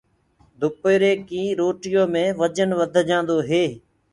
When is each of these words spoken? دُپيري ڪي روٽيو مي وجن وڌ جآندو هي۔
دُپيري 0.59 1.11
ڪي 1.29 1.41
روٽيو 1.59 2.03
مي 2.13 2.25
وجن 2.39 2.69
وڌ 2.79 2.93
جآندو 3.09 3.37
هي۔ 3.49 3.65